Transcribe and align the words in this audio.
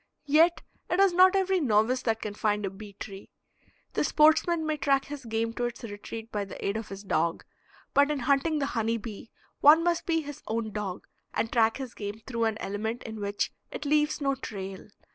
Yet 0.25 0.63
it 0.89 0.99
is 0.99 1.13
not 1.13 1.35
every 1.35 1.59
novice 1.59 2.01
that 2.01 2.23
can 2.23 2.33
find 2.33 2.65
a 2.65 2.71
bee 2.71 2.93
tree. 2.93 3.29
The 3.93 4.03
sportsman 4.03 4.65
may 4.65 4.75
track 4.77 5.05
his 5.05 5.25
game 5.25 5.53
to 5.53 5.65
its 5.65 5.83
retreat 5.83 6.31
by 6.31 6.43
the 6.43 6.65
aid 6.65 6.75
of 6.75 6.89
his 6.89 7.03
dog, 7.03 7.43
but 7.93 8.09
in 8.09 8.21
hunting 8.21 8.57
the 8.57 8.65
honey 8.73 8.97
bee 8.97 9.29
one 9.59 9.83
must 9.83 10.07
be 10.07 10.21
his 10.21 10.41
own 10.47 10.71
dog, 10.71 11.05
and 11.35 11.51
track 11.51 11.77
his 11.77 11.93
game 11.93 12.23
through 12.25 12.45
an 12.45 12.57
element 12.59 13.03
in 13.03 13.19
which 13.19 13.53
it 13.69 13.85
leaves 13.85 14.19
no 14.19 14.33
trail. 14.33 14.87